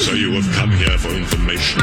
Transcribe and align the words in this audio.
So 0.00 0.12
you 0.12 0.32
have 0.32 0.50
come 0.54 0.70
here 0.70 0.96
for 0.96 1.10
information. 1.10 1.82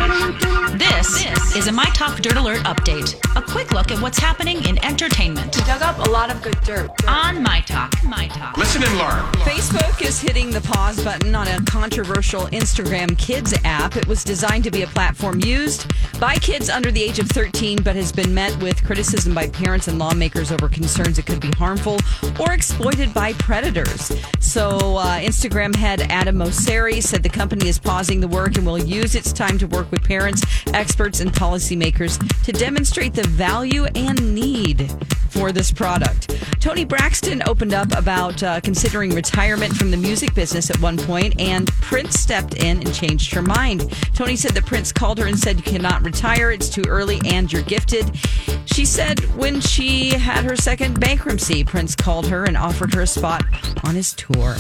This, 0.78 1.56
is 1.56 1.68
a 1.68 1.72
My 1.72 1.86
Talk 1.94 2.20
Dirt 2.20 2.36
Alert 2.36 2.60
update. 2.62 3.16
A 3.36 3.42
quick 3.42 3.72
look 3.72 3.92
at 3.92 4.02
what's 4.02 4.18
happening 4.18 4.66
in 4.66 4.84
entertainment 4.84 5.57
up 5.88 6.06
a 6.06 6.10
lot 6.10 6.30
of 6.30 6.42
good 6.42 6.60
dirt. 6.66 6.90
on 7.08 7.42
My 7.42 7.62
Talk. 7.62 7.94
My 8.04 8.28
Talk. 8.28 8.58
Listen 8.58 8.84
and 8.84 8.98
learn. 8.98 9.24
Facebook 9.46 10.06
is 10.06 10.20
hitting 10.20 10.50
the 10.50 10.60
pause 10.60 11.02
button 11.02 11.34
on 11.34 11.48
a 11.48 11.64
controversial 11.64 12.42
Instagram 12.48 13.18
Kids 13.18 13.54
app. 13.64 13.96
It 13.96 14.06
was 14.06 14.26
designed 14.26 14.66
to 14.66 14.72
be 14.72 14.82
a 14.82 14.88
platform 14.88 15.40
used 15.46 15.90
by 16.20 16.36
kids 16.36 16.70
under 16.70 16.92
the 16.92 17.02
age 17.02 17.20
of 17.20 17.30
13, 17.30 17.84
but 17.84 17.96
has 17.96 18.12
been 18.12 18.34
met 18.34 18.54
with 18.62 18.84
criticism 18.84 19.34
by 19.34 19.48
parents 19.48 19.88
and 19.88 19.98
lawmakers 19.98 20.52
over 20.52 20.68
concerns 20.68 21.20
it 21.20 21.26
could 21.26 21.40
be 21.40 21.52
harmful 21.52 22.00
or 22.38 22.52
exploited 22.52 23.14
by 23.14 23.32
predators. 23.34 24.12
So, 24.40 24.98
uh, 24.98 25.20
Instagram 25.20 25.74
head 25.74 26.02
Adam 26.10 26.36
Mosseri 26.36 27.02
said 27.02 27.24
the 27.24 27.30
company 27.30 27.70
is 27.70 27.80
pausing 27.80 28.20
the 28.20 28.28
work 28.28 28.58
and 28.58 28.66
will 28.66 28.78
use 28.78 29.16
its 29.16 29.32
time 29.32 29.58
to 29.60 29.68
work 29.68 29.90
with 29.92 30.04
parents, 30.04 30.44
experts, 30.74 31.22
and 31.22 31.32
policymakers 31.32 32.18
to 32.44 32.52
demonstrate 32.52 33.14
the 33.14 33.26
value 33.28 33.86
and 33.96 34.36
need 34.36 34.92
for 35.38 35.52
this 35.52 35.72
product. 35.72 36.34
Toni 36.60 36.84
Braxton 36.84 37.44
opened 37.48 37.74
up 37.74 37.96
about 37.96 38.42
uh, 38.42 38.60
considering 38.62 39.14
retirement 39.14 39.76
from 39.76 39.92
the 39.92 39.98
music 39.98 40.34
business 40.34 40.72
at 40.72 40.80
one 40.82 40.98
point, 40.98 41.40
and 41.40 41.72
Prince 41.74 42.20
stepped 42.20 42.56
in 42.56 42.78
and 42.82 42.94
changed 42.94 43.32
her 43.34 43.44
mind. 43.44 43.92
Toni 44.16 44.36
said 44.36 44.52
that 44.52 44.66
Prince 44.66 44.92
called 44.92 45.20
her 45.20 45.28
and 45.28 45.38
said, 45.38 45.58
You 45.58 45.64
cannot 45.64 46.04
retire, 46.04 46.50
it's 46.50 46.70
too 46.70 46.84
early, 46.88 47.22
and 47.26 47.54
you're 47.54 47.62
gifted. 47.62 48.18
She 48.66 48.84
said 48.84 49.20
when 49.38 49.62
she 49.62 50.10
had 50.10 50.44
her 50.44 50.56
second 50.56 51.00
bankruptcy, 51.00 51.64
Prince 51.64 51.96
called 51.96 52.28
her 52.28 52.46
and 52.46 52.58
offered 52.58 52.94
her 52.96 53.02
a 53.02 53.08
spot 53.08 53.44
on 53.84 53.94
his 53.94 54.14
tour. 54.14 54.56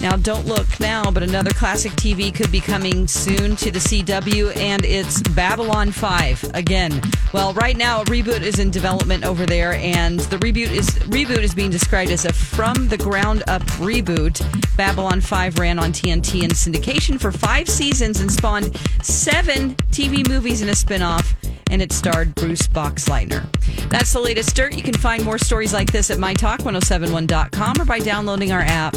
Now, 0.00 0.16
don't 0.16 0.46
look 0.46 0.80
now, 0.80 1.10
but 1.10 1.22
another 1.22 1.50
classic 1.50 1.92
TV 1.92 2.34
could 2.34 2.50
be 2.50 2.60
coming 2.60 3.06
soon 3.06 3.54
to 3.56 3.70
the 3.70 3.78
CW, 3.78 4.56
and 4.56 4.84
it's 4.84 5.20
Babylon 5.20 5.92
5 5.92 6.52
again. 6.54 7.02
Well, 7.34 7.52
right 7.52 7.76
now, 7.76 8.00
a 8.00 8.04
reboot 8.06 8.40
is 8.40 8.58
in 8.58 8.70
development 8.70 9.24
over 9.24 9.44
there, 9.44 9.74
and 9.74 10.20
the 10.20 10.38
reboot 10.38 10.70
is 10.70 10.88
reboot 11.10 11.42
is 11.42 11.54
being 11.54 11.70
described 11.70 12.10
as 12.10 12.24
a 12.24 12.32
from 12.32 12.88
the 12.88 12.96
ground 12.96 13.42
up 13.46 13.62
reboot. 13.78 14.40
Babylon 14.76 15.20
5 15.20 15.58
ran 15.58 15.78
on 15.78 15.92
TNT 15.92 16.44
in 16.44 16.50
syndication 16.50 17.20
for 17.20 17.30
five 17.30 17.68
seasons 17.68 18.20
and 18.20 18.32
spawned 18.32 18.74
seven 19.02 19.74
TV 19.90 20.26
movies 20.26 20.62
and 20.62 20.70
a 20.70 20.74
spin-off 20.74 21.36
and 21.70 21.80
it 21.80 21.92
starred 21.92 22.34
Bruce 22.34 22.66
Boxleitner. 22.66 23.46
That's 23.90 24.12
the 24.12 24.20
latest 24.20 24.56
dirt. 24.56 24.74
You 24.74 24.82
can 24.82 24.94
find 24.94 25.24
more 25.24 25.38
stories 25.38 25.72
like 25.72 25.92
this 25.92 26.10
at 26.10 26.18
mytalk1071.com 26.18 27.80
or 27.80 27.84
by 27.84 28.00
downloading 28.00 28.50
our 28.50 28.62
app. 28.62 28.96